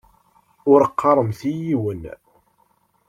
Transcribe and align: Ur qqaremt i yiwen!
Ur 0.71 0.81
qqaremt 0.97 1.39
i 1.51 1.53
yiwen! 1.61 2.01